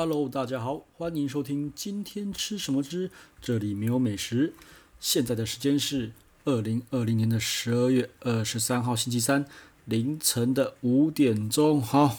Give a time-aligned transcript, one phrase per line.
[0.00, 4.54] Hello，大家好，欢迎收听今天吃什么之这里没有美食。
[4.98, 6.12] 现在的时间是
[6.46, 9.44] 二零二零年的十二月二十三号星期三
[9.84, 11.82] 凌晨的五点钟。
[11.82, 12.16] 好，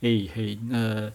[0.00, 1.10] 哎嘿，那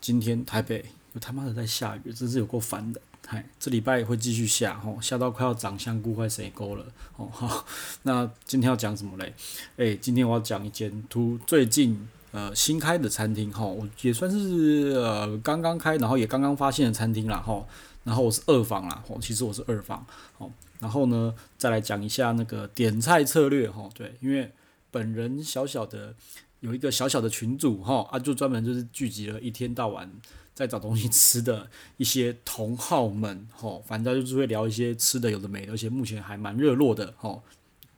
[0.00, 3.00] 今天台北又他妈的在下雨，真是有够烦的。
[3.24, 6.84] 嗨，这礼拜会继续下，吼，下到快要长香菇快生沟了。
[7.16, 7.64] 哦，好，
[8.02, 9.32] 那今天要讲什么嘞？
[9.76, 12.08] 哎，今天我要讲一间图最近。
[12.34, 17.64] 呃，新开的餐厅哈，我也算是呃刚刚开，然后也刚刚发现的餐厅啦哈。
[18.02, 20.04] 然后我是二房啦，其实我是二房。
[20.36, 20.50] 好，
[20.80, 23.88] 然后呢，再来讲一下那个点菜策略哈。
[23.94, 24.50] 对，因为
[24.90, 26.12] 本人小小的
[26.58, 30.10] 有一个小小的群组哈，啊，就专门就是聚集了一天到晚
[30.54, 37.40] 在找东西吃的一些同好们哈，反正就是会聊一些吃的有的没的，而且目前还蛮热络的哈。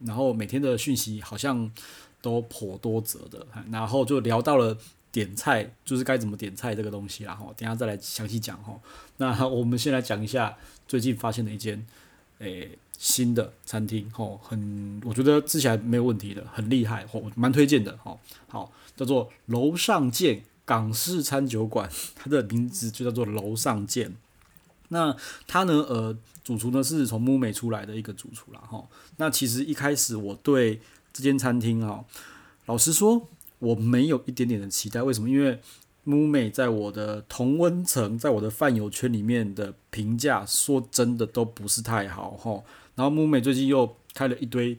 [0.00, 1.72] 然后每天的讯息好像。
[2.26, 4.76] 都颇多折的，然后就聊到了
[5.12, 7.32] 点菜，就是该怎么点菜这个东西啦。
[7.32, 8.76] 哈，等下再来详细讲哈。
[9.18, 10.56] 那我们先来讲一下
[10.88, 11.86] 最近发现的一间
[12.40, 18.18] 诶、新的餐厅，哈，很我觉得吃起来没有问题的，很厉害，我蛮推荐的，哈。
[18.48, 24.16] 好，叫做楼上见港式餐酒馆，它的名字就叫做楼上见。
[24.88, 28.84] 那它呢，呃，主厨呢是从木美出来的一个主厨啦，哈。
[29.16, 30.80] 那其实一开始我对
[31.16, 32.04] 这间餐厅啊，
[32.66, 33.26] 老实说，
[33.58, 35.02] 我没有一点点的期待。
[35.02, 35.30] 为什么？
[35.30, 35.58] 因为
[36.04, 42.62] 木美在我的同温层，在我的饭友圈里面的评价，说真的都不是太好哈。
[42.96, 44.78] 然后木美最近又开了一堆，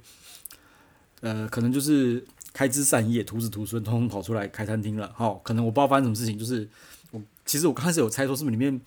[1.21, 5.39] 呃，可能就是开枝散叶、徒子徒孙，通通跑出来开餐厅了哈。
[5.43, 6.69] 可能我不知道发生什么事情，就是
[7.09, 8.80] 我其实我刚开始有猜说是不是里面。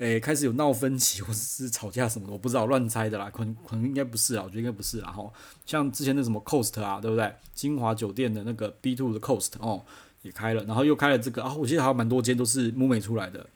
[0.00, 5.12] 诶、开始有闹分歧 或者是吵架什么的，我不知道，乱猜的啦，可能可能应该不是啊，我觉得应该不是啦。
[5.12, 5.30] 吼，
[5.66, 7.30] 像之前那什么 Cost 啊，对不对？
[7.54, 9.84] 金华酒店的那个 B two 的 Cost 哦，
[10.22, 13.46] 也开了，然后又开了这个啊，我记得还有蛮多间都是木美出来的。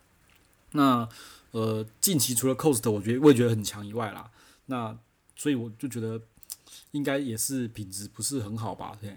[0.73, 1.09] 那
[1.53, 4.31] 呃，近期除了 Cost，我觉得我也觉得很强以外啦，
[4.67, 4.99] 那
[5.35, 6.21] 所以我就觉得
[6.91, 8.99] 应该也是品质不是很好吧？
[9.01, 9.17] 对，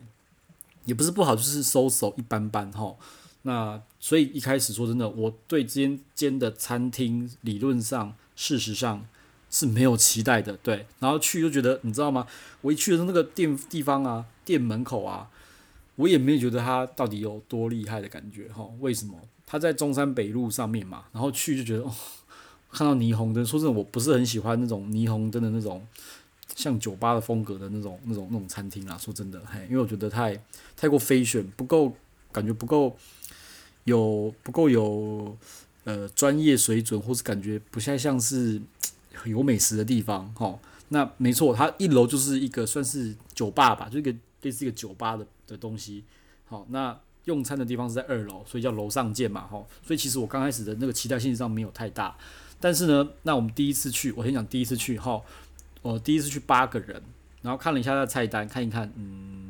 [0.85, 2.97] 也不是不好，就是 so so 一般般吼。
[3.47, 9.07] 那所以一开始说真的，我对这间间的餐厅理论上、事实上
[9.49, 10.85] 是没有期待的，对。
[10.99, 12.27] 然后去就觉得，你知道吗？
[12.59, 15.29] 我一去的那个店地方啊，店门口啊，
[15.95, 18.69] 我也没有觉得它到底有多厉害的感觉哈。
[18.81, 19.17] 为什么？
[19.45, 21.95] 它在中山北路上面嘛，然后去就觉得哦，
[22.69, 25.87] 看到霓虹灯，说真的，我不是很喜欢那种霓虹灯的那种
[26.53, 28.97] 像酒吧的风格的那种那种那种餐厅啊。
[28.97, 30.37] 说真的，嘿，因为我觉得太
[30.75, 31.93] 太过 fashion，不够
[32.33, 32.97] 感觉不够。
[33.87, 35.37] 有不够有
[35.85, 38.61] 呃专业水准，或是感觉不太像是
[39.23, 40.57] 有美食的地方，齁。
[40.89, 46.03] 那没错，它一楼就是一个算是酒吧吧，就一个类似一个酒吧的的东西。
[46.45, 49.65] 好，那用餐的地方是在二楼，所以叫楼上见嘛，哈。
[49.85, 52.17] 所以其实我刚开始的那个期待性上没有太大，
[52.59, 55.21] 但是呢，那我们第一次去，我先讲第一次去，哈，
[55.81, 57.01] 我第一次去八个人，
[57.41, 59.46] 然后看了一下那菜单，看一看，嗯。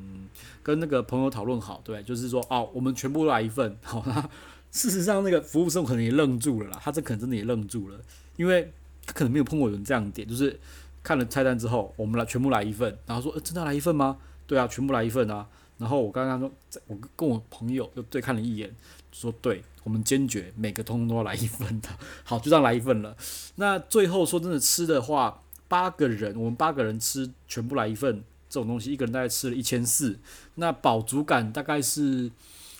[0.67, 3.73] 跟那个朋友讨论好，对，就是说哦，我们全部来一份。
[3.81, 4.29] 好，那
[4.69, 7.97] 事实上那个服务生可能也愣住了啦，他这可能真的也愣住了，
[8.35, 8.73] 因为
[9.05, 10.59] 他可能没有碰过有人这样点，就是
[11.01, 14.17] 看了菜单之后，我们来全部来一份，然后说，真的来一份吗？
[14.45, 15.47] 对啊，全部来一份啊。
[15.77, 16.51] 然后我刚刚说，
[16.87, 18.69] 我跟我朋友就对看了一眼，
[19.13, 21.87] 说对，我们坚决每个通通都要来一份的。
[22.25, 23.15] 好，就这样来一份了。
[23.55, 28.21] 那最后说真的吃的话，八个人，我们八个人吃全部来一份。
[28.49, 30.17] 这种东西一个人大概吃了一千四，
[30.55, 32.31] 那饱足感大概是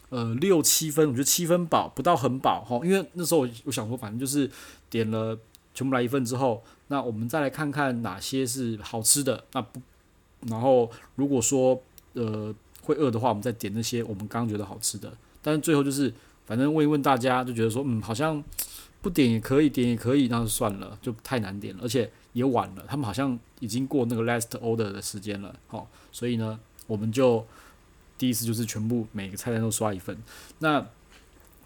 [0.10, 4.50] 呃六七分，我觉得七分饱不到很饱哈，因为那时候我想说，反正就是
[4.90, 5.38] 点了
[5.74, 9.82] 全部来一份之后，那我们再来看看哪些是好吃的，那不，
[10.48, 11.84] 然后如果说
[12.14, 15.12] 呃会饿的话，我们再点那些我们刚刚觉得好吃的，
[15.42, 16.14] 但是最后就是
[16.46, 18.42] 反正问一问大家，就觉得说嗯好像
[19.02, 22.10] 不点也可以，点也可以，那就算了，就太难点了，而且。
[22.38, 27.44] 也晚了，他们好像已经过那个 last order 的时间了，好，所以呢，我们就
[28.16, 30.16] 第一次就是全部每个菜单都刷一份。
[30.60, 30.88] 那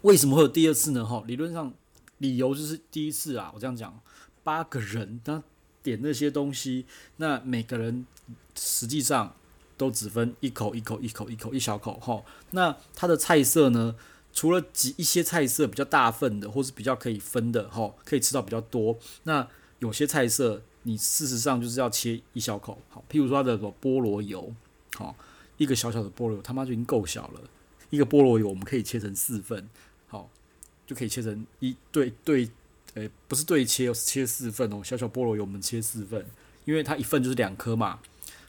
[0.00, 1.04] 为什么会有第二次呢？
[1.04, 1.70] 哈，理论上
[2.18, 4.00] 理由就是第一次啊，我这样讲，
[4.42, 5.42] 八个人他
[5.82, 6.86] 点那些东西，
[7.18, 8.06] 那每个人
[8.54, 9.36] 实际上
[9.76, 13.94] 都只分一口一口一口一口一小口，哈，那它的菜色呢，
[14.32, 19.46] 除了几一些菜色比较大份的，或是比较可以分的，哈，可以吃到比较多，那。
[19.82, 24.54] 有些菜色，你事实上就是要切一小口，好，譬如说它的菠萝油，
[24.94, 25.16] 好，
[25.56, 27.40] 一个小小的菠萝油，他妈就已经够小了。
[27.90, 29.68] 一个菠萝油我们可以切成四份，
[30.06, 30.30] 好，
[30.86, 32.48] 就可以切成一对对，
[32.94, 34.80] 诶，不是对切，是切四份哦。
[34.84, 36.24] 小小菠萝油我们切四份，
[36.64, 37.98] 因为它一份就是两颗嘛，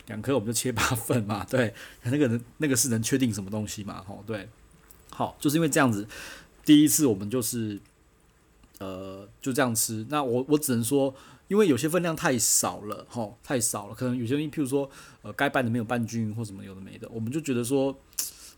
[0.06, 1.74] 两颗我们就切八份嘛，对，
[2.06, 4.48] 那个人那个是能确定什么东西嘛，好，对，
[5.10, 6.08] 好，就是因为这样子。
[6.64, 7.80] 第一次我们就是
[8.84, 10.06] 呃就这样吃。
[10.10, 11.14] 那我我只能说，
[11.48, 14.90] 因为有些分量太少了，吼，太少了，可能有些东西，譬如说
[15.22, 17.96] 呃该拌的没有拌均匀或什么有的没的，我们就觉得说，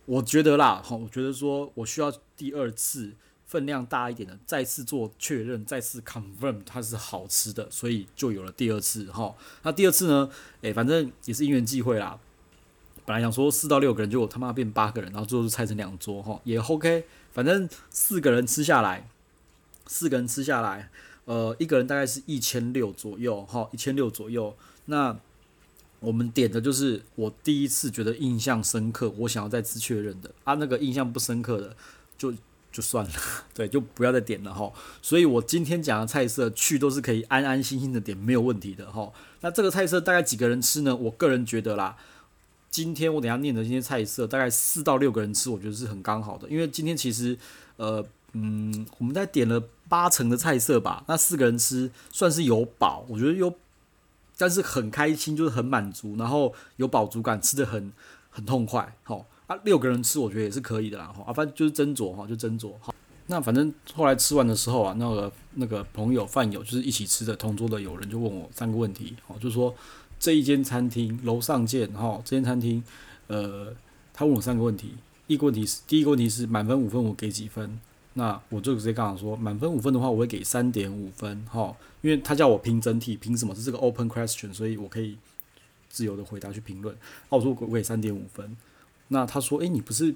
[0.05, 3.13] 我觉得啦，吼，我觉得说我需要第二次。
[3.47, 9.35] 分量大一点的，再次做确认，再次 confirm 它是好吃的，所以就有了第二次哈。
[9.61, 10.27] 那第二次呢？
[10.61, 12.19] 诶，反正也是因缘际会啦。
[13.05, 17.05] 本来想说四到六个人，结果他妈变八个人，然后最后就拆成两桌哈，也 OK。
[17.31, 19.07] 反正四个人吃下来，
[19.87, 20.89] 四个人吃下来，
[21.25, 24.55] 呃，一个人大概是一千六左右哈，一千六左右。
[24.85, 25.17] 那
[25.99, 30.53] 我们点的就是我第一次觉得印象深刻，我想要再次确认的啊。
[30.55, 31.75] 那个印象不深刻的
[32.17, 32.33] 就。
[32.71, 33.11] 就算了，
[33.55, 34.69] 对，就不要再点了哈。
[35.01, 39.13] 所以我今天讲的菜色去都是可以安安心心的点，没有问题的哈。
[39.39, 40.93] 那这个菜色大概几个人吃呢？
[40.93, 41.95] 我个人觉得啦，
[42.69, 46.49] 今天我等下念的这些菜色，大概四到六个人吃，我觉得是很刚好的。
[46.49, 47.37] 因为今天其实，
[47.77, 48.05] 呃，
[48.37, 53.53] 嗯，我们在点了八成的菜色吧，那四个人吃算是有饱，我觉得有，
[54.37, 57.93] 但是很开心，就是很满足，然后有饱足感，吃的很
[58.29, 59.25] 很痛快，好。
[59.47, 62.91] 啊，六个人吃我觉得也是可以的啦，哈，啊，反正就是斟酌哈，就斟酌哈。
[63.27, 69.71] 那反正后来吃完的时候啊，那个那个朋友饭友就是一起吃的同桌的友人就问我三个问题，哦，就是说
[70.19, 72.83] 这一间餐厅楼上见哈，这间餐厅，
[73.27, 73.71] 呃，
[74.11, 74.95] 他问我三个问题，
[75.27, 77.79] 一个问题是第一个问题是满分五分我给几分？
[78.17, 83.61] 那我就直接跟他说，满分五分的话我会给三点五分，哈，因为他叫我评整体，凭什么是？
[83.61, 85.17] 这个 open question，所以我可以
[85.89, 86.95] 自由的回答去评论。
[87.29, 88.55] 那我说我给三点五分。
[89.09, 90.15] 那他说：“诶，你不是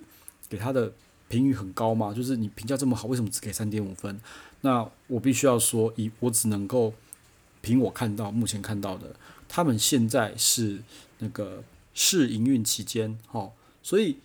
[0.50, 0.92] 给他的
[1.28, 2.12] 评语很高吗？
[2.12, 4.20] 就是你评价这么好，为什么只给三点五分？”
[4.62, 6.94] 那我必须要说，以我只能够
[7.62, 9.16] 凭我看到目前看到的，
[9.48, 10.82] 他们现在是
[11.20, 11.64] 那个
[11.94, 13.52] 试营运期间，哈，
[13.84, 14.18] 所以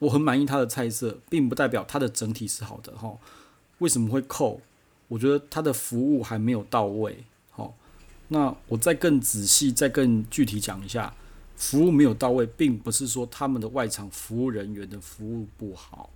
[0.00, 3.16] 我很满意他的菜色，并不代表他的整体是好的，哈。
[3.78, 4.60] 为什么会扣？
[5.08, 7.74] 我觉得他的服务还没有到位，好。
[8.28, 11.14] 那我再更仔细、再更具体讲一下。
[11.56, 16.08] 服务没有到位，并不是说他们的外场服务人员的服务不好，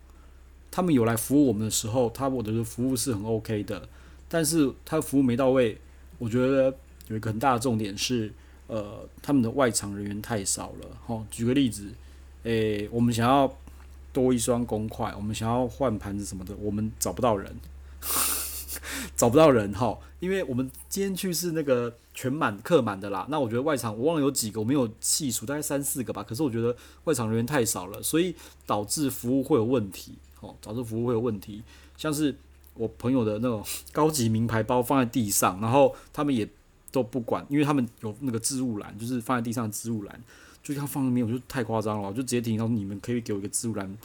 [0.71, 3.87] 他们有来服务我们的时候，他我的服务是很 OK 的，
[4.27, 5.79] 但是他服务没到位，
[6.19, 6.75] 我觉得
[7.09, 8.33] 有一个很大的重点是，
[8.69, 10.89] 呃，他们的外场人员太少了。
[11.07, 11.93] 哈，举个例子，
[12.45, 13.47] 诶、我们想要
[14.15, 17.55] 多一双公筷，我们想要换盘子什么的，我们找不到人。
[19.17, 23.27] 找不到人哈，因为我们今天去是那个全满客满的啦。
[23.29, 26.23] 那我觉得外场我忘了有几个，我没有细数，大概三四个吧。
[26.23, 26.75] 可是我觉得
[27.05, 28.35] 外场人员太少了，所以
[28.67, 30.15] 导致服务会有问题。
[30.41, 31.63] 哦，导致服务会有问题，
[31.97, 32.37] 像是
[32.75, 36.47] 我朋友的那种 高级名牌包放在地上，然后他们也
[36.91, 40.21] 都不管，因为他们有那个置物篮，就是放在地上的置物篮，
[40.65, 43.97] 就要放那边，我就太夸张了，我就直接提醒你们可以给我一个置物篮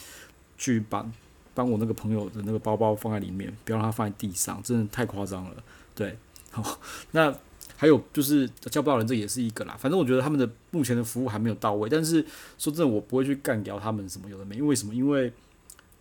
[0.60, 1.10] 去把。
[1.56, 5.52] 帮我那个朋友的那个包包放在里面，不要让它放在地上，真的太夸张了。
[5.94, 6.18] 对，
[6.52, 6.80] 好，
[7.12, 7.36] 那
[7.76, 9.76] 还有就是叫不到人，这也是一个啦。
[9.78, 12.26] 反正我觉得他们的目前的服务还没有到位，但是
[12.58, 14.96] 说真的，我不会去干掉他们什么有的没，因为什么？
[14.96, 15.34] 因为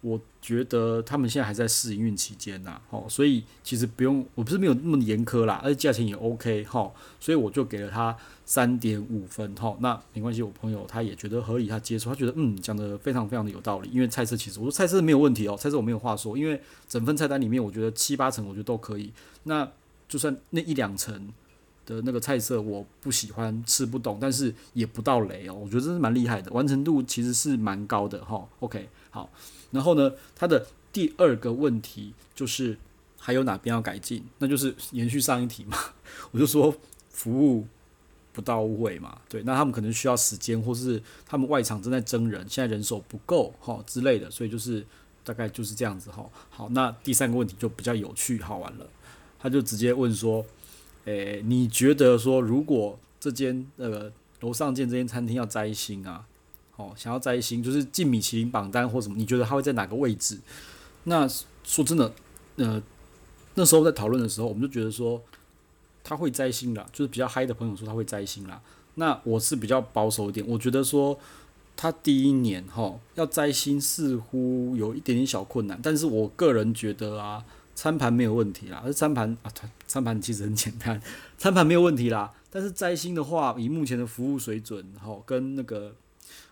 [0.00, 9.77] 我觉得他们现在还在试营运期间呐，哦，所以其实不用，我不是没有那么严苛啦，而且价钱也 OK 哈，所以我就给了他三点五分哈。
[9.81, 19.12] 那没关系，我朋友他也觉得合理，他接受，他觉得嗯讲得非常非常的有道理，因为菜色其实我说菜色没有问题哦，菜色我没有话说，因为整份菜单里面我觉得七八成我觉得都可以，
[19.43, 19.69] 那
[20.09, 21.28] 就算那一两成
[21.88, 28.47] 的那个菜色我不喜欢吃不懂，但是也不到雷哦，我觉得真是蛮厉害的，完成度其实是蛮高的哈。
[28.61, 29.30] OK 好。
[29.71, 32.76] 然后呢，他的第二个问题就是
[33.18, 34.23] 还有哪边要改进？
[34.38, 35.78] 那就是延续上一题嘛，
[36.30, 36.75] 我就说
[37.11, 37.66] 服务
[38.33, 44.87] 不到位嘛，对，那他们可能需要时间，或是他们外场正在征人，现在人手不够哈之类的，所以就是
[45.25, 46.25] 大概就是这样子哈。
[46.50, 48.87] 好，那第三个问题就比较有趣好玩了，
[49.38, 50.45] 他就直接问说，
[51.05, 56.26] 诶，你觉得说如果这间那个楼上见这间餐厅要摘星啊？
[56.76, 59.17] 哦，想要摘星就是进米其林榜单或什么？
[59.17, 60.38] 你觉得他会在哪个位置？
[61.05, 61.26] 那
[61.64, 62.12] 说真的，
[62.57, 62.81] 呃，
[63.55, 65.21] 那时候在讨论的时候，我们就觉得说
[66.05, 68.62] 他会摘星啦，就是比较嗨的朋友说他会摘星啦。
[68.95, 71.19] 那我是比较保守一点，我觉得说
[71.76, 77.45] 他第一年哈要摘星似乎有一点点小困难，但是我个人觉得啊，
[77.78, 79.52] 餐盘没有问题啦，而餐盘啊，
[79.87, 81.00] 餐盘其实很简单，
[81.37, 82.35] 餐盘没有问题啦。
[82.50, 85.94] 但是摘星的话，以目前的服务水准，哈，跟那个。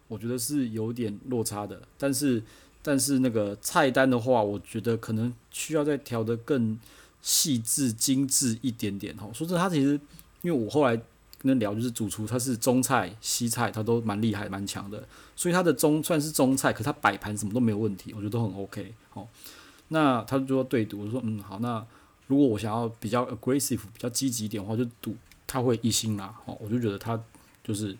[0.06, 2.40] 我觉得是有点落差的，但是
[2.80, 6.78] 但是那个菜单的话，我觉得可能需要再调得更
[7.20, 9.28] 细致精致一点点哈。
[9.34, 9.98] 说真的，他其实
[10.42, 10.96] 因为我后来
[11.42, 15.04] 跟他聊，就是主厨他是中菜西菜他都蛮厉害蛮强的，
[15.34, 19.26] 所以他的中算是中菜，可他摆盘什么都没有问题，我觉得都很 OK 哦。
[19.88, 21.84] 那他就说对赌，我说嗯好，那
[22.26, 25.16] 如果我想要比较 aggressive、比较积极一点的话，就赌
[25.46, 26.34] 他会一星啦。
[26.44, 27.22] 哦，我就觉得他
[27.62, 27.96] 就是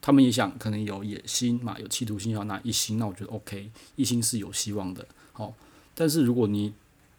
[0.00, 5.06] 他们也想可能有野心嘛，有企图心要拿一星，那我觉得 OK，一星是有希望的。
[5.32, 5.54] 好，
[5.94, 6.72] 但是如果你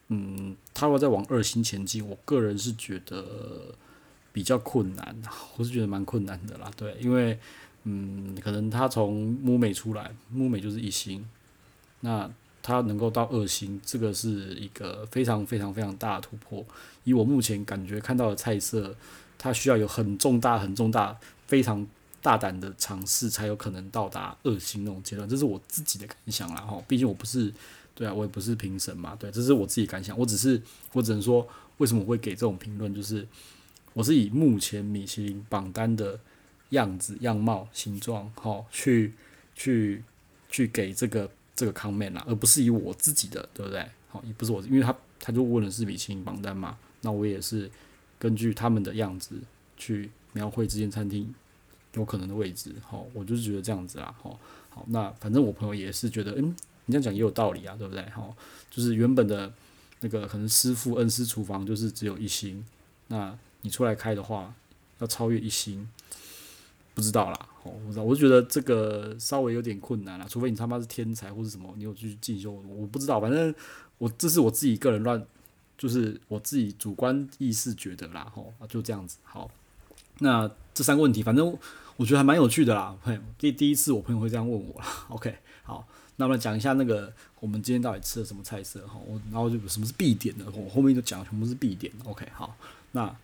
[0.08, 3.74] 嗯，他要再往二星前进，我个人是觉得
[4.32, 5.16] 比较困难，
[5.56, 6.70] 我是觉得蛮困难的啦。
[6.76, 7.38] 对，因为
[7.84, 11.24] 嗯，可能他从木美出来，木美就是一星，
[12.00, 12.28] 那
[12.68, 16.62] 它能够到二星，这个是一个非常非常非常大的突破。
[17.04, 18.94] 以我目前感觉看到的菜色，
[19.38, 21.86] 它需要有很重大、很重大、非常
[22.20, 25.26] 大胆的尝试，才有可能到达二星那种阶段。
[25.26, 27.52] 这是我自己的感想啦，哈，毕竟我不是。
[27.94, 30.16] 对啊，我也不是评审嘛，对，这是我自己感想。
[30.16, 31.44] 我只是，我只能说，
[31.78, 33.26] 为什么我会给这种评论，就是
[33.92, 36.20] 我是以目前米其林榜单的
[36.68, 39.14] 样子、样貌、形状，哈，去
[39.56, 40.04] 去
[40.48, 43.84] 去给这个这个 comment 啦，而不是以我自己的，对不对？
[44.08, 47.68] 好，也不是我，因为他他就问的是米其林榜单嘛，那我也是
[48.18, 49.36] 根据他们的样子
[49.76, 51.34] 去描绘这间餐厅
[51.94, 54.38] 有可能的位置，好，我就是觉得这样子啦，好，
[54.70, 56.54] 好，那反正我朋友也是觉得，嗯。
[56.90, 58.02] 你这样讲也有道理啊，对不对？
[58.08, 58.34] 好，
[58.70, 59.52] 就是原本的
[60.00, 62.64] 那个可能师傅恩师厨房就是只有一星，
[63.08, 64.54] 那你出来开的话，
[65.00, 65.86] 要超越一星，
[66.94, 67.46] 不知道啦。
[67.68, 73.20] 哦，我知道，我就觉得这个稍微有点困难啦，除非你他妈是天才或者什么，你有去进修，我不知道。
[73.20, 73.54] 反正
[73.98, 75.24] 我这是我自己个人乱，
[75.76, 79.18] 就是我自己主观意识觉得啦，吼，就这样子。
[79.22, 79.50] 好，
[80.18, 81.56] 那这三个问题，反正
[81.96, 82.96] 我觉得还蛮有趣的啦。
[83.02, 84.86] 嘿，第第一次我朋友会这样问我啦。
[85.08, 85.86] OK，好。
[86.20, 91.92] 那么讲一下那个我们今天到底吃了什么菜色哈，我然后就什么是必点的，我后面就讲全部是必点。
[92.04, 92.56] OK，好，
[92.90, 93.16] 那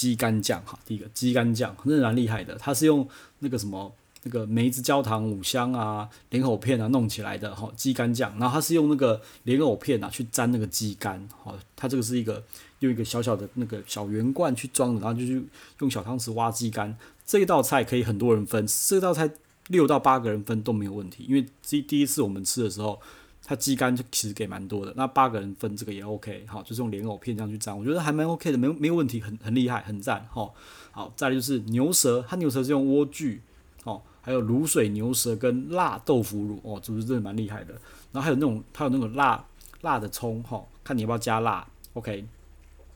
[0.00, 3.06] 鸡肝酱哈，第一个鸡肝酱那蛮厉害的，它是用
[3.40, 3.92] 那个什么
[4.22, 12.42] 那个梅子焦糖、五香啊、莲藕片啊弄起来的哈，鸡肝酱，然后它是用那个莲藕片啊去沾那个鸡肝，好，它这个是一个
[12.78, 15.44] 用一个小小的那个小圆罐去装的，然后就去
[15.80, 19.30] 用小汤匙挖鸡肝，这一道菜可以很多人分，这道菜。
[19.68, 23.00] 六到八个人分都没有问题，因为第第一次我们吃的时候，
[23.44, 30.48] 它鸡肝就其实给蛮多的，那八个人分这个也 OK，好，就是用莲藕片这样去蘸，我觉得还蛮 OK 的，没有没有问题，很很厉害，很赞，哈，
[30.92, 33.38] 好，再来就是牛舌，它牛舌是用莴苣，
[33.84, 37.74] 哦，还有卤水牛舌跟辣豆腐乳，哦，是不是真的蛮厉害的？
[38.12, 39.44] 然后还有那种，它有那种辣
[39.80, 42.24] 辣的葱，哈，看你要不要加辣，OK。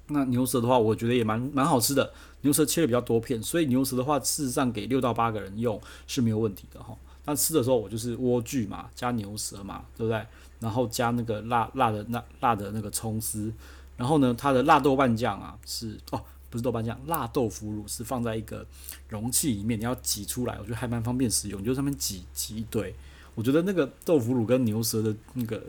[0.08, 2.12] 那牛舌的话，我觉得也蛮蛮好吃的。
[2.42, 6.94] 牛舌切的比较多片，所以牛舌的话，事实上给六到八个人用是没有问题的哈。
[7.26, 10.24] 那吃的时候，我就是莴苣嘛，加牛舌嘛，对不对？
[10.60, 13.52] 然后加那个辣辣的那辣的那个葱丝，
[13.96, 18.66] 然后呢，它的辣豆瓣酱啊是哦，不是豆瓣酱，辣豆腐乳是放在一个
[19.08, 22.94] 容器里面，你要挤出来，我觉得还蛮方便使用，就上面挤挤一堆。
[23.34, 25.60] 我觉得那个豆腐乳跟牛舌的那个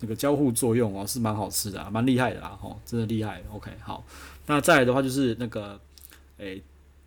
[0.00, 3.40] 那个交互作用哦，是蛮好吃的，蛮厉害的啦，吼，真的厉害。
[3.52, 4.04] OK，好，
[4.46, 5.80] 那再来的话就是那个，
[6.38, 6.60] 诶、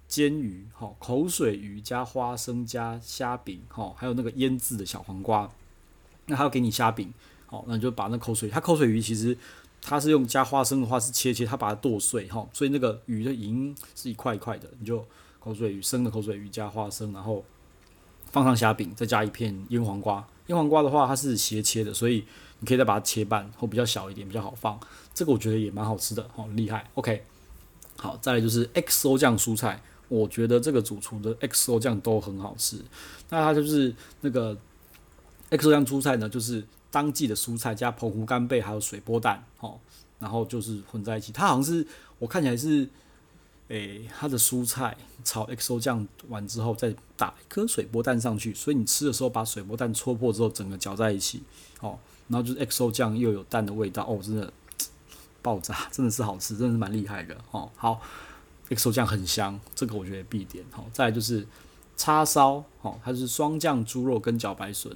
[0.07, 5.49] 煎鱼，吼，口水鱼加花生加虾饼，吼，还有那个腌制的小黄瓜。
[6.27, 7.13] 那还要给你虾饼，
[7.45, 9.37] 好，那你就把那口水，它口水鱼其实
[9.81, 15.05] 它是用加花生的话是切切，它把它剁碎，哈，所以那个鱼的已经是一块一块的，你就
[15.39, 17.43] 口水鱼生的口水鱼加花生，然后。
[18.31, 20.27] 放上虾饼，再加一片腌黄瓜。
[20.47, 22.25] 腌黄瓜的话，它是斜切的，所以
[22.59, 24.77] 你可以再把它切半，或比较小一点，比较好放。
[25.13, 26.89] 这个我觉得也蛮好吃的，好厉害。
[26.95, 27.23] OK，
[27.95, 32.79] 好，再来就是 XO 酱蔬菜，我觉得这个主厨的 XO 酱都很好吃。
[33.29, 34.57] 那它就是那个
[35.51, 39.79] XO 酱蔬菜呢，就是当季的蔬菜加澎湖干贝还有水波蛋，哦，
[40.19, 41.31] 然后就是混在一起。
[41.31, 41.85] 它好像是
[42.19, 42.87] 我看起来是。
[43.67, 51.41] 诶、它的蔬菜炒 XO 酱完之后，再打一颗水波蛋上去，所以你吃的时候把水波蛋戳破之后，整个搅在一起，
[51.81, 51.97] 哦，
[52.27, 54.53] 然后就是 XO 酱又有蛋的味道，哦，真的
[55.41, 57.99] 爆炸，真的是好吃，真的是蛮厉害的，哦，好
[58.69, 61.45] ，XO 酱很香，这个我觉得必点，好、再来就是
[61.95, 64.91] 叉烧，哦，它是双酱猪肉跟茭白笋，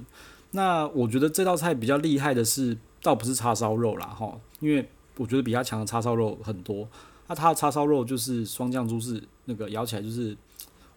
[0.52, 6.88] 那我觉得这道菜比较厉害的是，倒不是叉烧肉啦，哈、因为我觉得比它强的叉烧肉很多。
[7.28, 10.36] 那它的叉烧肉就是双酱猪，是那个咬起来就是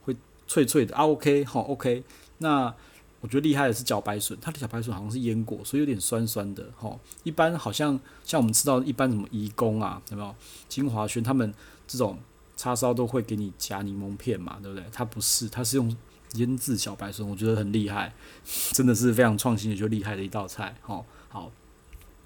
[0.01, 0.15] 会
[0.47, 1.05] 脆脆的啊。
[1.05, 2.03] OK，好，OK。
[2.39, 2.73] 那
[3.21, 6.65] 我觉得厉害的是茭白笋，它的茭白笋好像是腌过，所以有点酸酸的。
[6.75, 10.35] 哈，一般好像像我们吃到一般什么颐宫啊，有没有？
[10.67, 11.53] 金华轩他们
[11.85, 12.17] 这种
[12.63, 14.85] 叉烧都会给你夹柠檬片嘛，对不对？
[14.91, 15.95] 它不是，它是用
[16.35, 18.13] 腌制小白笋，我觉得很厉害，
[18.71, 20.75] 真的是非常创新也就厉害的一道菜。
[20.81, 21.51] 哈，好，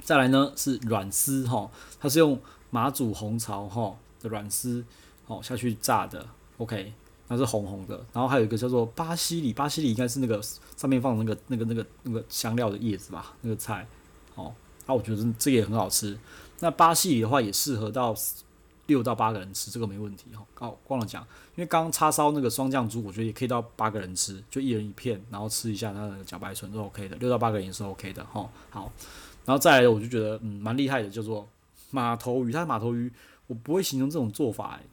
[0.03, 2.39] 再来呢是软丝，哈，它是用。
[2.70, 4.84] 马祖红槽哈的软丝
[5.27, 6.27] 哦下去炸的
[6.58, 6.94] ，OK，
[7.29, 7.96] 那是红红的。
[8.12, 10.41] 然后还有一个叫做巴西里，巴西里应该是那个
[10.75, 13.88] 上面放那个那个那个那个香料的叶子吧，那个菜
[14.36, 14.53] 哦
[14.86, 16.20] 啊，我觉得这个也很好吃。
[16.60, 18.13] 那巴西里的话也适合到
[18.88, 20.67] 六到八个人吃，这个没问题哈。
[20.67, 21.22] 哦，忘了讲，
[21.56, 28.50] 因为刚刚叉烧那个双酱猪，我觉得也可以到八个人吃，就一人一片，然后吃一下它的茭白笋都 OK 的，六到八个人也是 OK 的哈。
[28.70, 28.91] 好，
[29.46, 31.48] 然后再来，我就觉得嗯蛮厉害的，叫做
[31.91, 32.51] 马头鱼。
[32.51, 33.12] 它的马头鱼
[33.46, 34.84] 我不会形容这种做法，诶，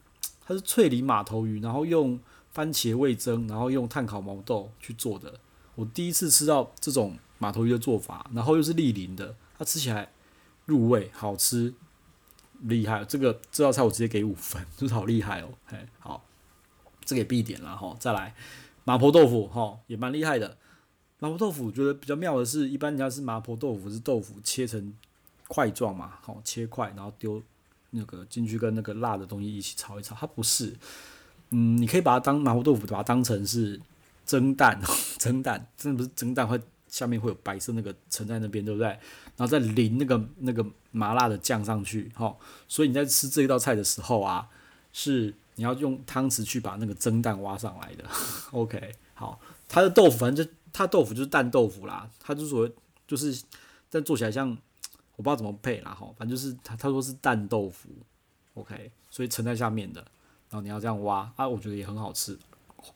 [0.45, 2.19] 它是脆梨马头鱼，然后用
[2.51, 5.39] 番茄味噌，然后用炭烤毛豆去做的。
[5.75, 10.09] 我第一次吃到这种马头鱼的做法，然后又是莅临的，它吃起来
[10.65, 11.73] 入味，好吃。
[12.61, 15.49] 厉害，这个这道菜我直接给五分，就 是好厉害哦。
[15.65, 16.23] 嘿，好，
[17.03, 17.95] 这个也必点了哈。
[17.99, 18.33] 再来，
[18.83, 20.57] 麻婆豆腐哈也蛮厉害的。
[21.19, 24.93] 麻婆豆腐觉得比较妙的是，一般人家是麻婆豆腐是豆腐切成
[25.47, 27.41] 块状嘛，好切块，然后丢
[27.91, 30.15] 那个进去跟那个辣的东西一起炒一炒。
[30.15, 30.75] 它不是，
[31.51, 33.79] 嗯，你可以把它当麻婆豆腐，把它当成是
[34.25, 34.81] 蒸蛋，
[35.17, 36.59] 蒸蛋真的不是蒸蛋会。
[36.95, 38.87] 下面会有白色那个盛在那边，对不对？
[38.87, 42.33] 然后再淋那个那个麻辣的酱上去，哈。
[42.69, 44.47] 所以你在吃这一道菜的时候啊，
[44.93, 48.05] 是你要用汤匙去把那个蒸蛋挖上来的。
[48.51, 49.37] OK，好，
[49.67, 52.69] 它的豆腐反正就它豆腐就是蛋豆腐啦，它就说
[53.05, 53.43] 就是，
[53.89, 54.57] 但做起来像
[55.17, 57.89] 我不知道怎么配啦，哈，反正就是它他说是蛋豆腐
[58.53, 59.99] ，OK，所以盛在下面的，
[60.49, 62.39] 然后你要这样挖啊，我觉得也很好吃。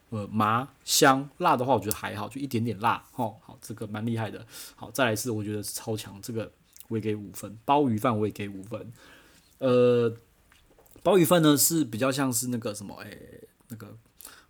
[0.10, 4.46] 呃，麻香辣的话，我觉得还好，就一点点辣，吼，好，这个蛮厉害的。
[4.75, 6.51] 好，再来是我觉得是超强，这个
[6.88, 7.58] 我也给五分。
[7.63, 8.91] 鲍鱼饭我也给五分。
[9.60, 10.12] 呃，
[11.03, 13.96] 鲍鱼饭呢是比较像是那个什么，诶、那个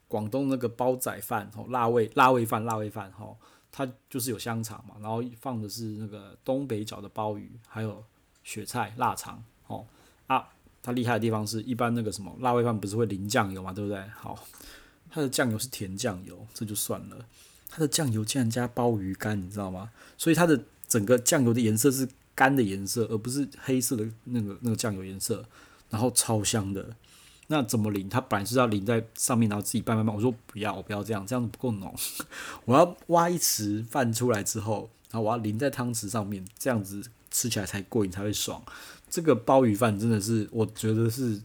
[0.07, 3.37] 广东那个煲仔饭，吼，辣味辣味饭，辣味饭，吼，
[3.71, 8.03] 它就是有香肠嘛，然后放的是那个东北角的鲍鱼，还有
[8.43, 9.85] 雪菜、腊肠，吼
[10.27, 10.47] 啊，
[10.81, 14.01] 它厉害的地方是一般那个什么辣味饭不是会淋酱油嘛，对不对？
[14.15, 14.39] 好。
[15.09, 17.25] 它的酱油是甜酱油，这就算了。
[17.69, 19.91] 它的酱油竟然加鲍鱼干，你知道吗？
[20.17, 25.45] 所以它的整个酱油的颜色是干的颜色，而不是黑色的那个那个酱油颜色。
[25.89, 26.95] 然后超香的。
[27.47, 28.07] 那怎么淋？
[28.07, 30.15] 它本来是要淋在上面，然后自己拌拌拌。
[30.15, 31.91] 我说不要，我不要这样，这样不够浓。
[32.65, 38.63] 我要挖一匙饭出来之后，然后我要淋在汤匙上面，这样子吃起来才过瘾，才会爽。
[39.09, 41.41] 这个鲍鱼饭真的是，我觉得是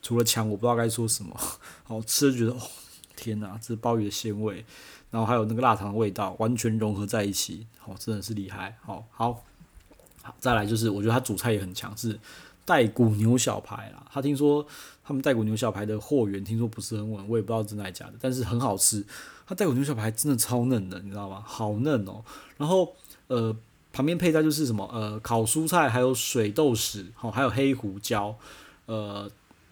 [0.00, 1.38] 除了强，我不知道该说什么。
[1.82, 2.60] 好吃觉得哦。
[3.24, 4.64] 天呐，这鲍鱼的鲜味，
[5.10, 9.42] 然后还有那个腊肠的味道，完全融合在一起，好，真的是厉害，好好
[10.22, 12.18] 好，再来就是我觉得他主菜也很强，势
[12.66, 14.06] 带骨牛小排啦。
[14.12, 14.66] 他听说
[15.02, 19.02] 他们带骨牛小排的货源听说不是很稳，我也不知道真的假的，但是很好吃。
[19.46, 21.42] 他带骨牛小排真的超嫩的，你知道吗？
[21.46, 22.22] 好嫩哦。
[22.58, 22.94] 然后
[23.28, 23.56] 呃，
[23.92, 28.36] 旁边配菜就是什么呃，烤蔬菜，还有水豆豉，好，还有黑胡椒。
[28.86, 29.30] 呃，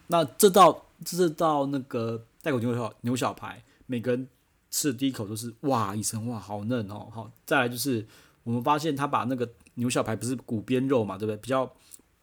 [0.08, 2.22] 那这道这道那个。
[2.42, 4.28] 带骨牛小牛小排，每个人
[4.68, 8.06] 吃的第一口都是哇一声哇，好嫩哦，好，再来就是
[8.42, 11.36] 我们发现他把那个牛小排不是骨边肉嘛，对不对？
[11.36, 11.72] 比较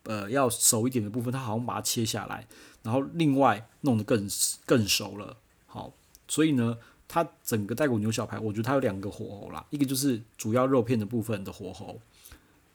[0.03, 2.45] 呃要熟一点的部分，他好像把它切下来，
[2.83, 4.27] 然后另外弄得更
[4.65, 5.93] 更熟了，好，
[6.27, 6.77] 所以呢，
[7.07, 11.99] 它整个带骨牛小排，我觉得它有两个火候啦，一个就是主要肉片的部分的火候。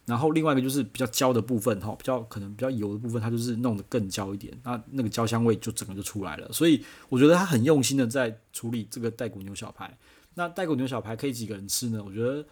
[0.07, 6.53] 然后另外一个就是比较焦的部分哈，比较可能比较油的部分，它就是弄得更焦一点，那那个焦香味就整个就出来了。
[6.53, 9.97] 所以我觉得他很用心的在处理这个带骨牛小排。
[10.35, 12.03] 那带骨牛小排可以几个人吃呢？
[12.05, 12.45] 我觉得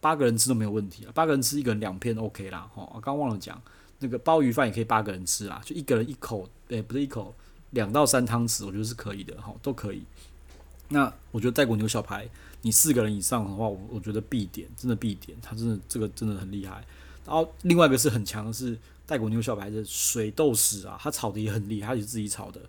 [0.00, 2.68] 八个人吃都没有问题啊，八个人吃一个人两片 OK 啦。
[2.74, 3.60] 哈，我刚忘了讲，
[4.00, 7.34] 那个鲍鱼饭也可以八个人吃啦，就一个人一口，诶，不是一口，
[7.70, 10.02] 两到三汤匙，我觉得是可以的哈，都可以。
[10.88, 12.28] 那我觉得带骨牛小排，
[12.62, 16.84] 你四个人以上的话，我我觉得必点，真的必点，它真的这个真的很厉害。
[17.26, 22.60] 然后另外一个是很强的是带骨牛小排的水豆豉啊，它炒的也很厉害，它是自己炒的，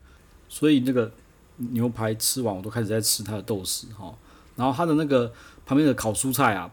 [0.47, 1.11] 所以那个
[1.57, 4.17] 牛排吃完我都开始在吃它的豆豉哈。
[4.55, 5.33] 然后它的那个
[5.65, 6.71] 旁边的烤蔬菜啊，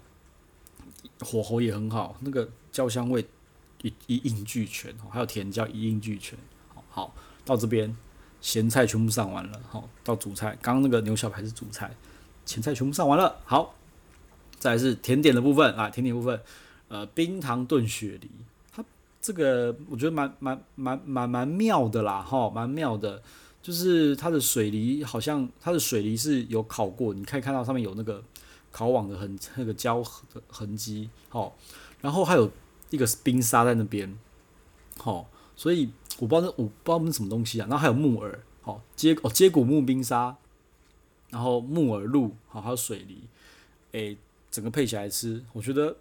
[1.20, 3.26] 火候也很好，那个焦香味
[3.82, 6.38] 一一应俱全，还有甜椒一应俱全。
[6.88, 7.12] 好，
[7.44, 7.96] 到这边。
[8.42, 10.58] 咸菜全部上完了，好，到主菜。
[10.60, 11.90] 刚刚那个牛小排是主菜，
[12.44, 13.76] 前菜全部上完了，好，
[14.58, 16.40] 再来是甜点的部分啊，甜点部分，
[16.88, 18.28] 呃，冰糖炖雪梨，
[18.72, 18.84] 它
[19.20, 23.22] 这个我觉得蛮蛮蛮蛮蛮妙的啦，哈，蛮妙的，
[23.62, 28.20] 就是它的水梨好像它的水梨是有烤过，你可以看到上面有那个
[28.72, 30.02] 烤网的痕，那个胶
[30.34, 31.56] 的痕迹，好，
[32.00, 32.50] 然后还有
[32.90, 34.18] 一个冰沙在那边，
[34.98, 35.92] 好，所以。
[36.18, 40.36] 我不知道那我不知道那是什么东西啊，然后还有木耳，好接哦接骨木冰沙，
[41.30, 43.22] 然后木耳露，好还有水梨，
[43.92, 44.16] 诶，
[44.50, 45.96] 整个配起来吃，我觉得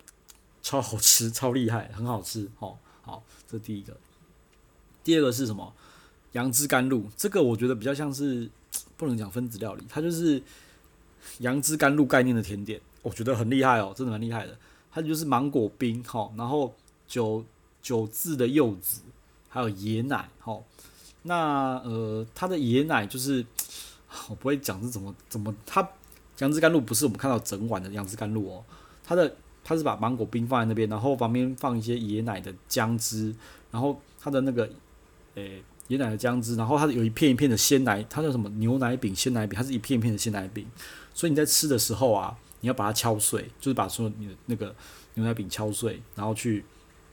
[0.62, 3.98] 超好吃，超厉害，很好吃，好，好，这第一个。
[5.04, 5.74] 第二个是什么？
[6.34, 8.50] 杨枝甘露，这个我觉得比较像是
[8.96, 10.42] 不能讲分子料理，它就是
[11.40, 14.58] 杨枝甘露概念的甜点，我觉得很厉害哦，真的蛮厉害的。
[14.92, 16.74] 它就是芒果冰，好，然后
[17.08, 17.44] 酒
[17.82, 19.02] 酒渍的柚子，
[19.52, 20.66] 还有椰奶，吼。
[21.24, 23.46] 那呃，它的椰奶就是
[24.28, 25.88] 我不会讲是怎么怎么，它
[26.40, 28.64] 杨枝甘露不是我们看到整碗的杨枝甘露哦，
[29.04, 33.36] 它的它是把芒果冰放在那边，然后旁边放一些椰奶的姜汁，
[33.70, 34.68] 然后它的那个
[35.36, 40.66] 诶、椰奶的姜汁，然后它有一片一片的鲜奶，它叫什么牛奶饼、鲜奶饼，它是一片一片的鲜奶饼，
[41.14, 44.74] 所以你在吃的时候啊，你要把它敲碎，就是把所有你的那个
[45.14, 46.66] 牛奶饼敲碎，然后去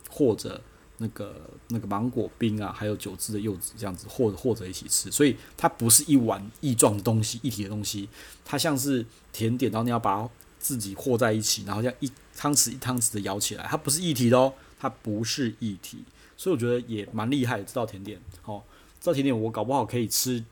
[0.09, 0.59] 或者。
[0.99, 1.35] 那个
[1.69, 8.09] 那个芒果冰啊，还有酒渍的柚子这样子和和着一起吃，所以它不是一碗异状的东西，一体的东西，
[8.45, 16.03] 它像是甜点，然后你要把它自己和在一起，然后这样一汤匙一汤匙的舀起来，它不是一体的哦，它不是一体，
[16.37, 18.63] 所以我觉得也蛮厉害这道甜点，哦，
[19.01, 20.45] 这道甜点我搞不好可以吃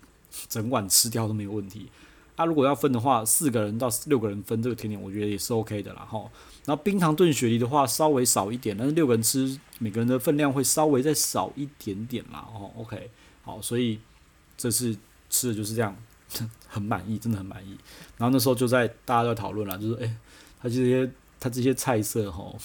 [0.48, 1.88] 整碗吃掉都没有问题。
[2.36, 6.30] 啊，如果要分的话，四个人到六个人分这个甜点，我觉得也是 OK 的啦，吼。
[6.66, 13.10] 然后冰糖炖雪梨的话，稍微少一点，但是六个人吃，每个人的分量会稍微再少一点点啦，哦，OK，
[13.42, 13.98] 好，所以
[14.56, 14.96] 这次
[15.30, 15.96] 吃的就是这样，
[16.68, 17.78] 很满意，真的很满意。
[18.18, 20.14] 然后那时候就在大家在讨论啦，就是诶，
[20.60, 22.58] 他这些他这些菜色吼，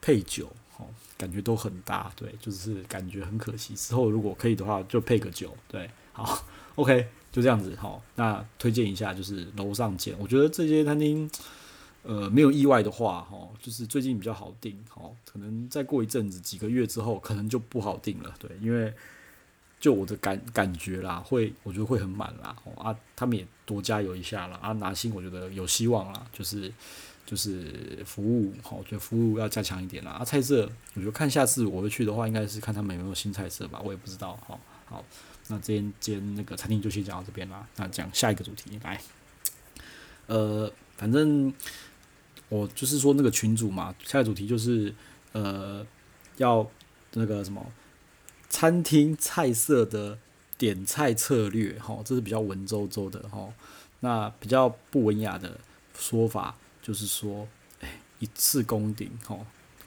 [0.00, 3.74] 配酒吼，感觉都很搭，对，就是感觉很可惜。
[3.74, 6.44] 之后如果可以的话，就配个酒，对，好
[6.76, 7.08] ，OK。
[7.38, 10.12] 就这样子好，那推荐一下就是楼上见。
[10.18, 11.30] 我觉得这些餐厅，
[12.02, 18.92] 呃，没有意外的话，哈，就是最近比较好订，哈，可能再过一阵子几个月之后，可能就不好订了，对，因为
[19.78, 24.58] 就我的感感觉啦，会我觉得会很满啦，啊，他们也多加油一下啦。
[24.60, 26.72] 啊，拿新我觉得有希望啦，就是
[27.24, 30.10] 就是服务，哈，我觉得服务要加强一点啦。
[30.10, 35.04] 啊，菜色，我觉得看下次我会去的话，应该是看他们有没有新菜色吧，我也不知道，哈，好。
[35.48, 37.66] 那这间间那个餐厅就先讲到这边啦。
[37.76, 39.00] 那讲下一个主题来，
[40.26, 41.52] 呃，反正
[42.48, 44.94] 我就是说那个群主嘛，下一个主题就是
[45.32, 45.86] 呃
[46.36, 46.70] 要
[47.14, 47.64] 那个什么
[48.48, 50.18] 餐厅菜色的
[50.56, 53.52] 点菜策略哈，这是比较文绉绉的哈。
[54.00, 55.58] 那比较不文雅的
[55.98, 57.48] 说法就是说，
[57.80, 59.38] 哎，一次攻顶哈。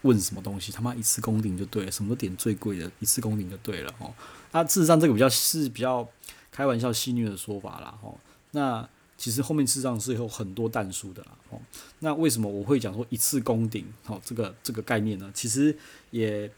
[0.03, 4.11] 问什么东西，他妈一次攻顶就对了，什么都点最贵的，一次攻顶就对了哦。
[4.51, 6.07] 它事实上这个比较是比较
[6.51, 8.13] 开玩笑戏谑的说法啦哦。
[8.51, 8.87] 那
[9.17, 11.59] 其实后面事实上是有很多但书的啦哦。
[11.99, 14.21] 那为什么我会讲说一次攻顶哦？
[14.25, 15.75] 这个这个概念呢，其实
[16.09, 16.51] 也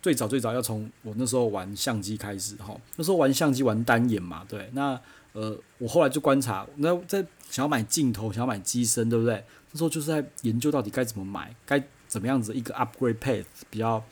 [0.00, 2.76] 最早最早要从我那时候玩相机开始哈。
[2.96, 4.68] 那时候玩相机玩单眼嘛，对。
[4.72, 5.00] 那
[5.32, 9.44] 呃，我后来就观察，那在想要买镜头，想要买机身，对不对？
[9.70, 11.82] 那时候就是在研究到底该怎么买，该。
[12.12, 14.04] 怎么样子一个 upgrade path 比较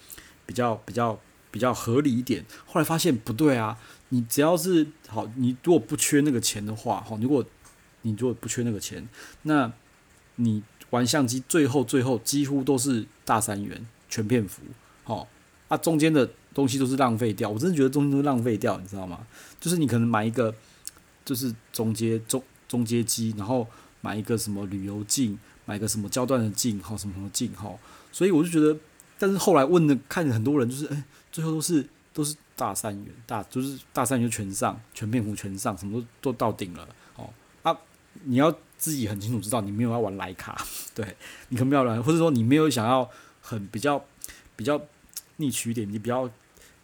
[0.47, 2.45] 比较比较比较合理一点？
[2.67, 3.79] 后来发现不对啊！
[4.11, 7.45] 你只要是好，你如果不缺那个钱的话，哈，如果
[8.03, 9.09] 你如果不缺那个钱，
[9.43, 9.73] 那
[10.37, 14.63] 你玩相机最后最后几乎都是大三元全片幅，
[15.05, 15.29] 好，
[15.69, 17.49] 啊，中间的东西都是浪费掉。
[17.49, 19.27] 我真的觉得中间都浪费掉，你知道吗？
[19.61, 20.55] 就是你可能买一个
[21.25, 23.67] 就是中阶中中阶机，然后
[24.01, 25.39] 买一个什么旅游镜。
[25.67, 27.73] 买个什么焦段的镜，哈，什么什么镜，哈，
[28.11, 28.77] 所以我就觉得，
[29.21, 37.29] 但是后来问的，看很多人就是，哎、最后都是都是大三元，大就是大三元就全上，全面幅全上，什么都都到顶了，哦，
[37.63, 37.77] 啊，
[38.25, 40.65] 你要自己很清楚知道，你没有要玩徠卡，
[40.97, 41.05] 对，
[41.51, 43.07] 你可能没有玩，或者说你没有想要
[43.43, 44.03] 很比较
[44.57, 44.81] 比较
[45.37, 46.31] 逆取一点，你比较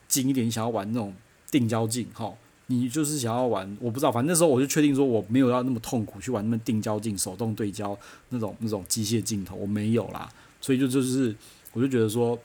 [0.06, 1.14] 近一点，你想要玩那种
[1.50, 2.32] 定焦镜，哈。
[2.68, 7.96] 你就是想要玩，我不知道，反正那时候我就确定说我没有要那么痛苦去玩那么定焦镜、手动对焦
[8.30, 10.28] 那种那种机械镜头，我没有啦，
[10.60, 11.32] 所以就就是
[11.76, 12.38] 我就觉得说，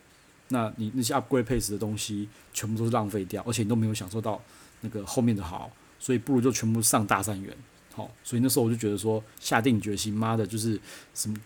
[0.50, 4.42] 那你那些 upgrade pace 的东西全部都是浪费掉，而且你都没有享受到
[4.82, 7.56] 那个后面的好，所以不如就全部上大三元，
[7.94, 10.78] 好，所以那时候我就觉得说下定决心，妈的，就是
[11.14, 11.38] 什么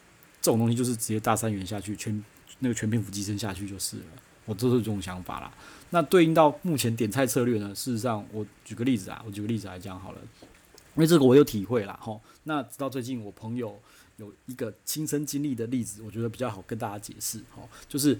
[0.41, 2.23] 这种东西就是直接大三元下去，全
[2.57, 4.03] 那个全篇幅机身下去就是了，
[4.45, 5.53] 我就是这种想法啦。
[5.91, 7.69] 那对应到目前点菜策略呢？
[7.75, 11.97] 事实上，我举个例子啊，我举个例子来讲好了，因为这个我有体会啦。
[12.01, 12.19] 吼。
[12.47, 13.79] 那直到最近，我朋友
[14.17, 17.39] 有一个亲身经历的例子，我觉得比较好跟大家解释。
[17.55, 18.17] 吼，就是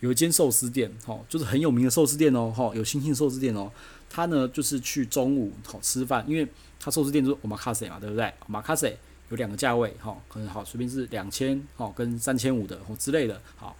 [0.00, 3.70] 有一间寿司店，吼，就是很有名的寿司店哦，吼，有星星寿司店哦。
[4.08, 6.46] 他呢，就是去中午好吃饭，因为
[6.78, 8.94] 他寿司店就是 omakase 嘛，对不对？omakase
[9.30, 13.76] 有两个价位，哈，可能好随便是两千，吼，跟三千五的，或之类的，好，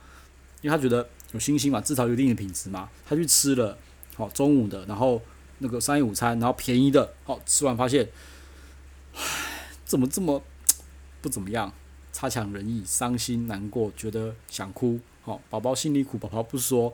[0.62, 1.08] 因为他觉得。
[1.32, 2.90] 有星星嘛，至少有一定的品质嘛。
[3.06, 3.78] 他去吃了，
[4.16, 5.22] 好中午的，然后
[5.58, 8.08] 那个商业午餐，然后便宜的，好吃完发现，
[9.14, 9.20] 唉，
[9.84, 10.42] 怎么这么
[11.20, 11.72] 不怎么样？
[12.12, 14.98] 差强人意，伤心难过，觉得想哭。
[15.22, 16.92] 好，宝宝心里苦，宝宝不说。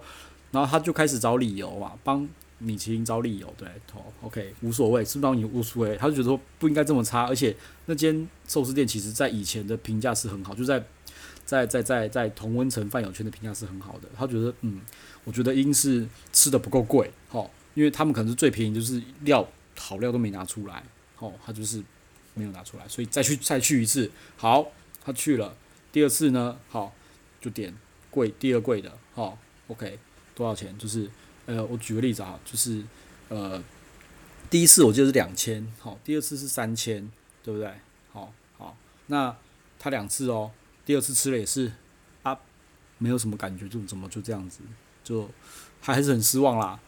[0.52, 3.52] 然后他就开始找理由嘛，帮米其林找理由。
[3.56, 5.96] 对，哦，OK，无所谓，是不是帮你无所谓？
[5.96, 10.82] 他就觉得说不应该这么差，而且那间寿司店其实在以前的评价是很好，就在。
[11.44, 14.08] 在在在在同温层饭友圈的评价是很好的。
[14.16, 14.80] 他觉得，嗯，
[15.22, 19.46] 我觉得应是吃的不够贵，吼，因为他们可能是最便宜，就是料
[19.78, 20.82] 好料都没拿出来，
[21.14, 21.80] 吼，他就是
[22.37, 24.70] 没有拿出来，所以再去再去一次，好，
[25.05, 25.57] 他去了，
[25.90, 26.94] 第二次呢，好，
[27.40, 27.75] 就点
[28.11, 29.37] 贵第二贵的，好
[29.68, 29.99] ，OK，
[30.35, 30.77] 多少钱？
[30.79, 31.11] 就是，
[31.46, 32.85] 呃，我举个例子啊，就是，
[33.31, 33.62] 呃，
[34.51, 37.11] 第一次我记得是两千，好，第二次是三千，
[37.42, 37.72] 对不对？
[38.12, 39.35] 好，好，那
[39.79, 40.53] 他两次哦。
[40.85, 41.72] 第二次吃了也是
[42.22, 42.38] 啊，
[42.99, 44.61] 没有什么感觉，就怎么就这样子，
[45.03, 45.29] 就
[45.83, 46.79] 他还是很失望啦。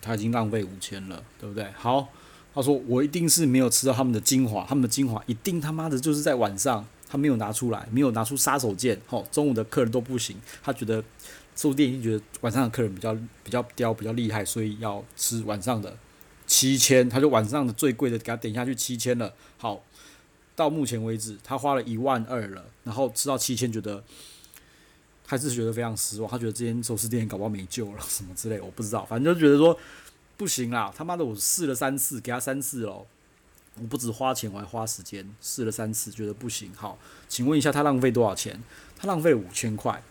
[0.00, 1.68] 他已经浪费五千了，对不对？
[1.72, 2.08] 好，
[2.54, 8.98] 他说我一定是没有吃到他们的精华，他们的精华一定他妈的就是在晚上，他没有拿出来，没有拿出杀手锏。
[9.06, 11.02] 吼，中午的客人都不行，他觉得
[11.54, 15.96] 收店已经觉得晚上的客人比较比较刁，比较厉害，所以要吃晚上的
[16.46, 19.32] 七千，他就晚上的最贵的给他点下去七千了。
[19.56, 19.82] 好。
[20.56, 24.04] 到目前为止，他花了一万二了，然后吃到七千，觉得
[25.24, 26.30] 还是觉得非常失望。
[26.30, 29.02] 他觉得这间寿司店搞不好没救了，什么之类，我不知道。
[29.06, 29.74] 反正就觉得说
[30.40, 33.06] 不行啦，他妈的，我试了三次，给他三次喽。
[33.74, 36.72] 我不止花钱，我还花时间，试了三次，觉得不行。
[36.74, 36.98] 好，
[37.28, 38.58] 请问一下，他浪费多少钱？
[38.96, 40.02] 他浪费五千块。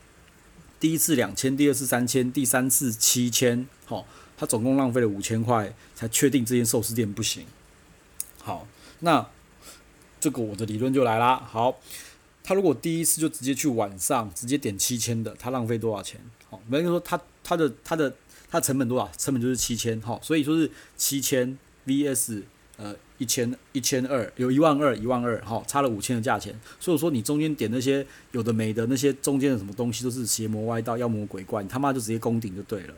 [0.79, 3.67] 第一次两千，第二次三千，第三次七千。
[3.87, 4.05] 好，
[4.37, 7.47] 他总共浪费了五千块，才确定这间寿司店不行。
[8.43, 8.67] 好，
[8.99, 9.27] 那。
[10.19, 11.37] 这个我的理论就来啦。
[11.37, 11.79] 好，
[12.43, 16.19] 他如果第一次就直接去晚上直接点七千的，他浪费多少钱？
[16.49, 18.13] 好，没人说他他的他的
[18.49, 19.09] 它成本多少？
[19.17, 19.99] 成本就是七千。
[20.01, 22.41] 哈，所以说是七千 VS
[22.77, 26.57] 呃一千一千二，有一万二一万二，哈，差了五千的价钱。
[26.79, 32.93] 所以说你中间点那些有的没的那些中间的什么东西都是邪魔歪道、妖魔鬼怪，你他妈就直接攻顶就对了。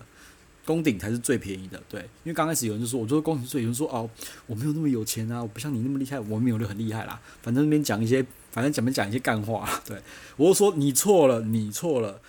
[0.64, 4.08] 攻顶才是最便宜的，对，因为刚开始有人就说，我觉得攻顶最，有人说哦，
[4.46, 10.00] 我没有那么有钱啊，我不像你那么厉害，我没有就很厉害啦，反正那边讲一些，反正讲没讲一些干话，对，
[10.38, 12.22] 我就说你错了，你错了，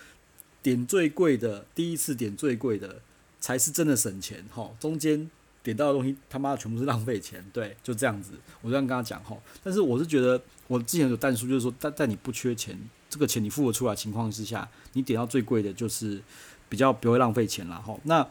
[0.63, 3.01] 点最贵的，第一次点最贵的
[3.43, 5.29] 才是真的省钱，吼，中间
[5.61, 12.79] 点到的东西他妈的全部是浪费钱，对，就这样子，我这样跟他讲，吼，但是我是觉得我之前有淡书，就是说，在在你不缺钱，
[13.09, 16.21] 这个钱你付得出来情况之下，你点到最贵的就是。
[16.69, 18.27] 比较不会浪费钱了，吼，那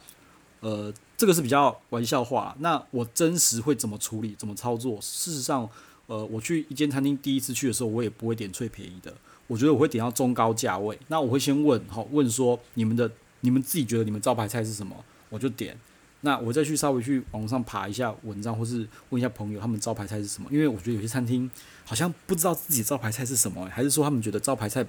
[0.59, 2.57] 呃，这个是比较玩笑话。
[2.59, 5.01] 那我真实会怎么处理，怎么操作？
[5.01, 5.68] 事实上，
[6.09, 9.14] 呃，我去一间餐厅第一次去的时候，我也不会点最便宜的。
[9.46, 10.98] 我觉得我会点到中高价位。
[11.07, 13.09] 那我会先问，吼，问说你们的，
[13.42, 14.96] 你们自己觉得你们招牌菜是什么，
[15.28, 15.78] 我就点。
[16.22, 20.48] 那我再去稍微去网上爬一下文章，或是问一下朋友他们招牌菜是什么。
[20.50, 21.48] 因为我觉得有些餐厅
[21.85, 24.85] 好像不知道自己招牌菜是什么，还是说他们觉得招牌菜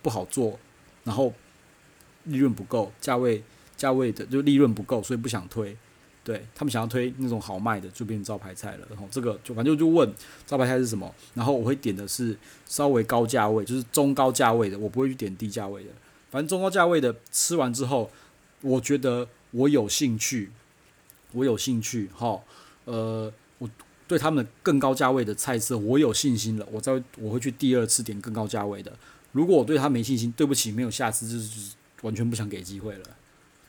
[0.00, 0.58] 不好做，
[1.04, 1.34] 然后。
[2.28, 3.40] 利润不够，价位
[3.76, 5.76] 价位的就利润不够，所以不想推。
[6.24, 8.86] 对他们想要推那种好卖的，就变成招牌菜了。
[8.90, 10.12] 然后这个就反正就问
[10.44, 15.90] 招牌菜是什么，然后我会点的是稍微高价位，就是中高价位的，我不会去点低价位的。
[16.30, 18.10] 反正中高价位的吃完之后，
[18.60, 20.50] 我觉得我有兴趣，
[21.32, 22.42] 我有兴趣，哈，
[22.84, 23.68] 呃，我
[24.06, 28.92] 对他们更高价位的菜色我有信心了，我再我会去第二次点更高价位的。
[29.32, 31.76] 如果我对他没信心，对不起，没有下次，就是。
[32.02, 33.04] 完全不想给机会了，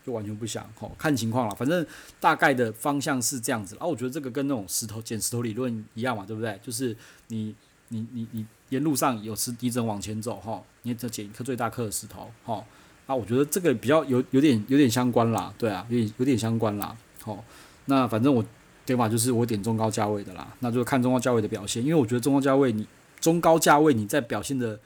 [0.04, 1.54] 就完全不想吼，看情况了。
[1.54, 1.84] 反正
[2.20, 3.86] 大概的方向是这样子然啊。
[3.86, 6.60] 我觉得这个跟那种石头捡石头理论一样嘛，对不对？
[6.62, 6.94] 就是
[7.28, 7.54] 你
[7.88, 12.64] 你你你沿路上有石，你只能往前走哈，你只捡一颗最大颗的石头哈。
[13.06, 16.96] 啊，我觉得这个比较有有点有点相关啦，对啊，有点有点相关啦。
[17.22, 17.44] 好，
[17.86, 18.44] 那反正我
[18.84, 22.86] 点法就是我点中高价位的啦，那就看中高价位的表现，因为我觉得中高价位你
[23.20, 24.78] 中高价位你在表现的。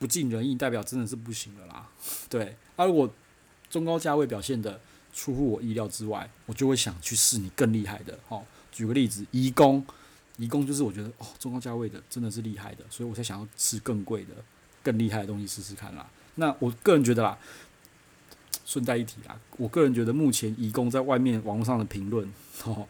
[0.00, 1.86] 不尽人意，代表真的是不行的啦。
[2.30, 3.06] 对，而、啊、如果
[3.68, 4.80] 中高价位表现的
[5.12, 8.18] 出乎我意料之外，我就会想去试你更厉害的。
[8.28, 9.84] 哦，举个例子，颐宫，
[10.40, 14.30] 一共就是我觉得哦，中高价位的真的是厉害的，所以我才想要吃更贵的、
[14.82, 16.08] 更厉害的东西试试看啦。
[16.36, 17.38] 那我个人觉得啦，
[18.64, 22.26] 顺带一提啦，我个人觉得目前一共在外面网络上的评论，
[22.64, 22.88] 哦，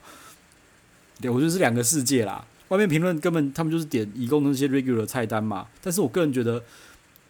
[1.20, 2.46] 对，我觉得是两个世界啦。
[2.68, 6.62] 外面评论根本他们就是点一共那些 regular 菜单嘛，但是我个人觉得。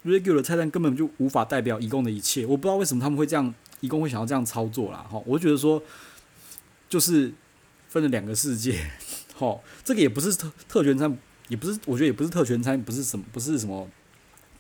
[0.03, 5.83] regular 菜单根本就无法代表一共的一切，我不知道为什么他们会这样，一共会想要这样操作啦，哈，我觉得说，
[6.89, 7.31] 就是
[7.87, 8.91] 分了两个世界，
[9.41, 13.89] 哦，这个也不是特特权餐，也不是，我觉得也不是特权餐，不是什么，不是什么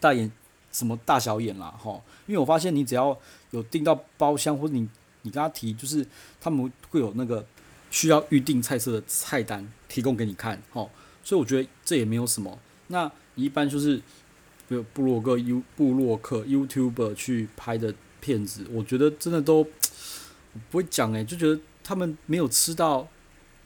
[0.00, 0.30] 大眼，
[0.72, 3.16] 什么大小眼啦，哈，因为我发现你只要
[3.52, 4.80] 有订到包厢，或者你
[5.22, 6.04] 你跟他提，就是
[6.40, 7.46] 他们会有那个
[7.90, 10.88] 需要预定菜色的菜单提供给你看，哈，
[11.22, 14.02] 所以我觉得这也没有什么，那你一般就是。
[14.68, 19.66] 有部落格、U 部落客、YouTuber 去拍的片子，我觉得真的都
[20.70, 23.08] 不会讲诶，就觉得他们没有吃到，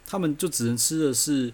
[0.07, 1.53] 他们就只能吃的是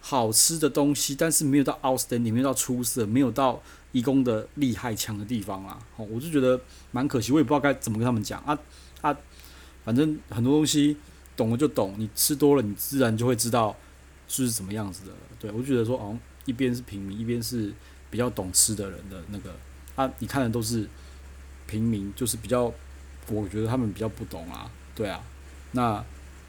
[0.00, 3.62] 好吃的东西，但是没有到 outstanding，没有到出色，没有到
[3.92, 5.78] 义工的厉害强的地方啦。
[5.96, 8.58] 哦，我就觉得蛮可惜，我也不知道该怎么跟他们讲啊
[9.00, 9.16] 啊，
[9.84, 10.96] 反正很多东西
[11.36, 13.74] 懂了就懂，你吃多了，你自然就会知道
[14.28, 15.12] 是怎么样子的。
[15.38, 17.72] 对，我就觉得说，哦，一边是平民，一边是
[18.10, 19.54] 比较懂吃的人的那个
[19.96, 20.88] 啊，你看的都是
[21.66, 22.72] 平民，就是比较，
[23.28, 24.70] 我觉得他们比较不懂啊。
[24.94, 25.22] 对啊，
[25.72, 26.04] 那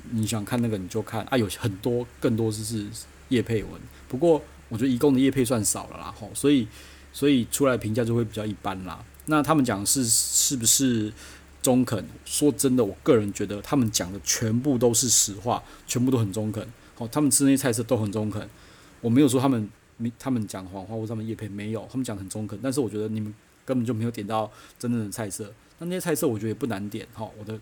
[0.09, 2.85] 你想看那个你就看啊，有很多更多就是。
[3.31, 3.71] 叶配文，
[4.09, 6.67] 不过我觉得一共的叶配算少了啦，吼，所以
[7.13, 9.01] 所以出来评价就会比较一般啦。
[9.27, 11.09] 那他们讲是是不是
[11.61, 12.05] 中肯？
[12.25, 16.67] 说真的，我个人觉得他们讲的全部都是实话，全部都很中肯。
[16.93, 18.45] 好，他们吃那些菜色都很中肯。
[18.99, 22.59] 我没有说他们没他们讲谎话或他们叶配没有，他们讲很中肯。
[22.61, 23.33] 但是我觉得你们
[23.63, 25.53] 根本就没有点到真正的菜色。
[25.79, 27.57] 那那些菜色我觉得也不难点，哈，我的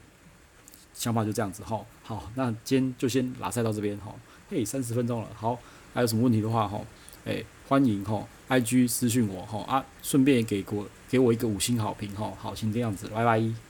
[0.99, 1.79] 想法就这样子，哈。
[2.03, 4.13] 好，那今天就先拉赛到这边，哈。
[4.49, 5.57] 嘿，三十分钟了，好，
[5.93, 6.81] 还有什么问题的话，哈，
[7.23, 13.68] 诶，欢迎哈，IG 私讯我，哈啊，顺便给我给我一个五星好评，哈，好，先这样子，拜拜。